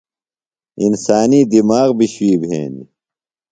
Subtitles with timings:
[0.85, 2.87] انسانی دِماغ بیۡ شُوئی بھینیۡ۔